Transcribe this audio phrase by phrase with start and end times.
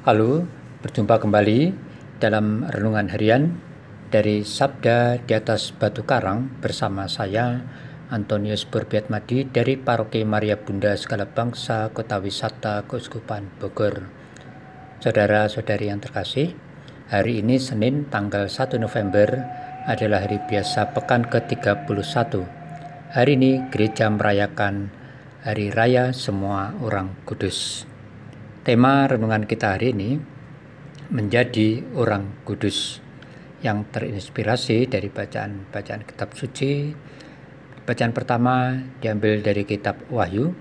[0.00, 0.48] Halo,
[0.80, 1.76] berjumpa kembali
[2.24, 3.60] dalam renungan harian
[4.08, 7.60] dari Sabda di atas Batu Karang bersama saya
[8.08, 14.08] Antonius Burbiatmadi dari Paroki Maria Bunda Segala Bangsa Kota Wisata Keuskupan Bogor.
[15.04, 16.56] Saudara-saudari yang terkasih,
[17.12, 19.36] hari ini Senin tanggal 1 November
[19.84, 22.40] adalah hari biasa pekan ke-31.
[23.12, 24.88] Hari ini gereja merayakan
[25.44, 27.89] Hari Raya Semua Orang Kudus.
[28.60, 30.20] Tema renungan kita hari ini
[31.08, 33.00] menjadi orang kudus
[33.64, 36.92] yang terinspirasi dari bacaan-bacaan kitab suci.
[37.88, 40.52] Bacaan pertama diambil dari kitab Wahyu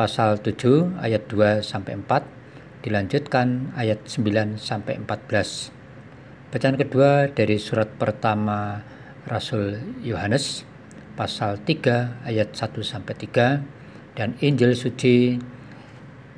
[0.00, 5.68] pasal 7 ayat 2 sampai 4 dilanjutkan ayat 9 sampai 14.
[6.48, 8.80] Bacaan kedua dari surat pertama
[9.28, 10.64] Rasul Yohanes
[11.20, 15.36] pasal 3 ayat 1 sampai 3 dan Injil suci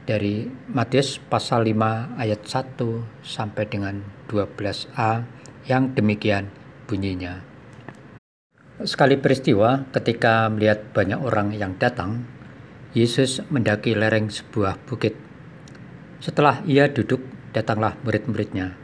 [0.08, 2.80] dari Matius pasal 5 ayat 1
[3.20, 4.00] sampai dengan
[4.32, 5.28] 12a
[5.68, 6.48] yang demikian
[6.88, 7.44] bunyinya.
[8.80, 12.24] Sekali peristiwa ketika melihat banyak orang yang datang,
[12.96, 15.12] Yesus mendaki lereng sebuah bukit.
[16.24, 17.20] Setelah ia duduk,
[17.52, 18.80] datanglah murid-muridnya.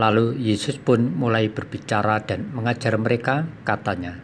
[0.00, 4.16] Lalu Yesus pun mulai berbicara dan mengajar mereka, katanya,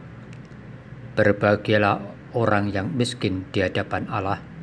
[1.21, 4.54] Berbahagialah orang yang miskin di hadapan Allah,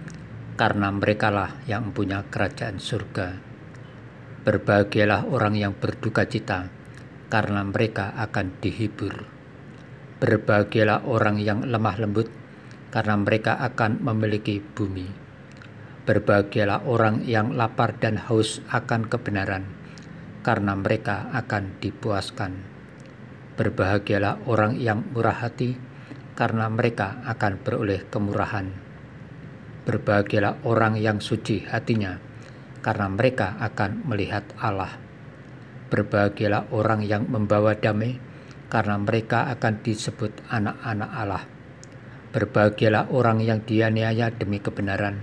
[0.62, 3.34] karena merekalah yang mempunyai kerajaan surga.
[4.46, 6.70] Berbahagialah orang yang berduka cita,
[7.34, 9.26] karena mereka akan dihibur.
[10.22, 12.30] Berbahagialah orang yang lemah lembut,
[12.94, 15.10] karena mereka akan memiliki bumi.
[16.06, 19.66] Berbahagialah orang yang lapar dan haus akan kebenaran,
[20.46, 22.54] karena mereka akan dipuaskan.
[23.58, 25.74] Berbahagialah orang yang murah hati,
[26.38, 28.81] karena mereka akan beroleh kemurahan
[29.82, 32.22] Berbahagialah orang yang suci hatinya,
[32.86, 34.94] karena mereka akan melihat Allah.
[35.90, 38.22] Berbahagialah orang yang membawa damai,
[38.70, 41.44] karena mereka akan disebut anak-anak Allah.
[42.30, 45.18] Berbahagialah orang yang dianiaya demi kebenaran,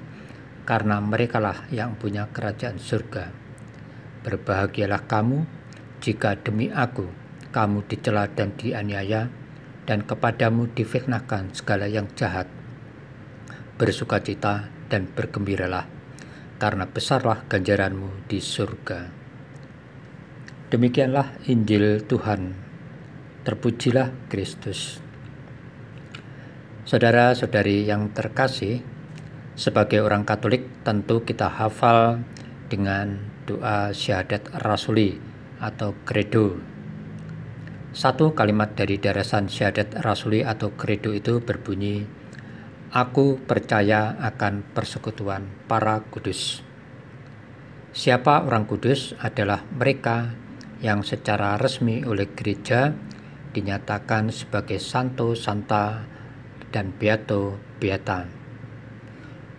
[0.67, 3.31] karena merekalah yang punya kerajaan surga.
[4.27, 5.47] Berbahagialah kamu
[6.03, 7.07] jika demi aku
[7.55, 9.31] kamu dicela dan dianiaya,
[9.87, 12.58] dan kepadamu difitnahkan segala yang jahat
[13.79, 15.87] bersukacita dan bergembiralah,
[16.59, 19.09] karena besarlah ganjaranmu di surga.
[20.69, 22.53] Demikianlah Injil Tuhan.
[23.47, 25.01] Terpujilah Kristus.
[26.85, 28.85] Saudara-saudari yang terkasih,
[29.57, 32.21] sebagai orang Katolik tentu kita hafal
[32.69, 33.17] dengan
[33.49, 35.17] doa syahadat rasuli
[35.57, 36.61] atau credo.
[37.97, 42.05] Satu kalimat dari darasan syahadat rasuli atau credo itu berbunyi,
[42.89, 46.65] Aku percaya akan persekutuan para kudus.
[47.93, 50.33] Siapa orang kudus adalah mereka
[50.81, 52.97] yang secara resmi oleh gereja
[53.53, 56.01] dinyatakan sebagai santo, santa,
[56.73, 58.25] dan beato, beata.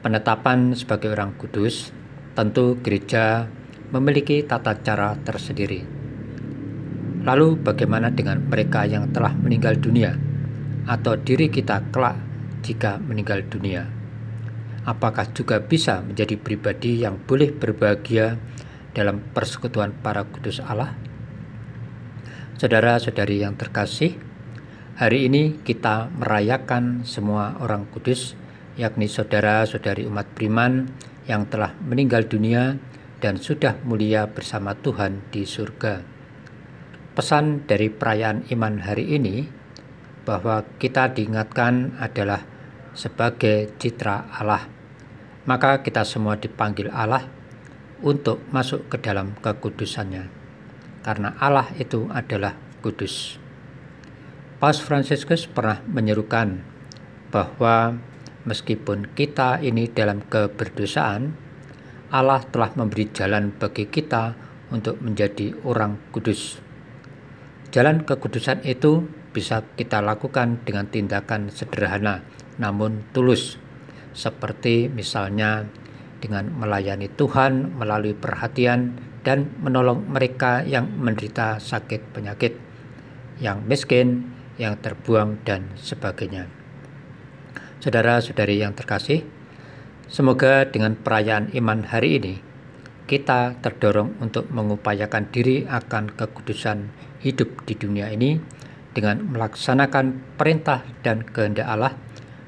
[0.01, 1.93] Penetapan sebagai orang kudus
[2.33, 3.45] tentu gereja
[3.93, 5.85] memiliki tata cara tersendiri.
[7.21, 10.17] Lalu bagaimana dengan mereka yang telah meninggal dunia
[10.89, 12.28] atau diri kita kelak
[12.61, 13.87] jika meninggal dunia?
[14.87, 18.39] Apakah juga bisa menjadi pribadi yang boleh berbahagia
[18.95, 20.95] dalam persekutuan para kudus Allah?
[22.59, 24.19] Saudara-saudari yang terkasih,
[24.99, 28.35] hari ini kita merayakan semua orang kudus,
[28.75, 30.91] yakni saudara-saudari umat beriman
[31.29, 32.75] yang telah meninggal dunia
[33.19, 36.01] dan sudah mulia bersama Tuhan di surga.
[37.13, 39.58] Pesan dari perayaan iman hari ini
[40.29, 42.45] bahwa kita diingatkan adalah
[42.93, 44.69] sebagai citra Allah.
[45.49, 47.25] Maka kita semua dipanggil Allah
[48.05, 50.29] untuk masuk ke dalam kekudusannya.
[51.01, 52.53] Karena Allah itu adalah
[52.85, 53.41] kudus.
[54.61, 56.61] Paus Fransiskus pernah menyerukan
[57.33, 57.97] bahwa
[58.45, 61.33] meskipun kita ini dalam keberdosaan,
[62.13, 64.37] Allah telah memberi jalan bagi kita
[64.69, 66.61] untuk menjadi orang kudus.
[67.73, 72.25] Jalan kekudusan itu bisa kita lakukan dengan tindakan sederhana
[72.59, 73.55] namun tulus,
[74.11, 75.65] seperti misalnya
[76.19, 82.59] dengan melayani Tuhan melalui perhatian dan menolong mereka yang menderita sakit penyakit,
[83.39, 86.51] yang miskin, yang terbuang, dan sebagainya.
[87.79, 89.23] Saudara-saudari yang terkasih,
[90.11, 92.35] semoga dengan perayaan iman hari ini
[93.07, 96.91] kita terdorong untuk mengupayakan diri akan kekudusan
[97.23, 98.37] hidup di dunia ini
[98.99, 101.95] dengan melaksanakan perintah dan kehendak Allah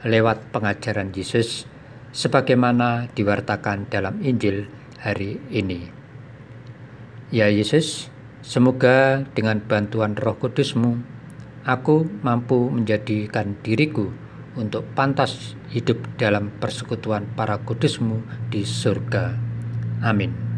[0.04, 1.64] lewat pengajaran Yesus
[2.12, 4.68] sebagaimana diwartakan dalam Injil
[5.00, 5.88] hari ini.
[7.32, 8.12] Ya Yesus,
[8.44, 11.00] semoga dengan bantuan roh kudusmu,
[11.64, 14.12] aku mampu menjadikan diriku
[14.60, 18.20] untuk pantas hidup dalam persekutuan para kudusmu
[18.52, 19.40] di surga.
[20.04, 20.51] Amin.